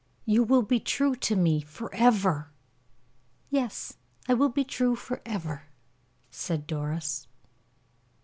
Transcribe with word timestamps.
"You 0.25 0.41
will 0.43 0.63
be 0.63 0.79
true 0.79 1.15
to 1.17 1.35
me 1.35 1.61
forever." 1.61 2.49
"Yes; 3.51 3.97
I 4.27 4.33
will 4.33 4.49
be 4.49 4.63
true 4.63 4.95
forever," 4.95 5.65
said 6.31 6.65
Doris. 6.65 7.27